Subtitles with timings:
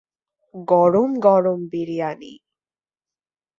[0.55, 2.33] গরম গরম বিরিয়ানি।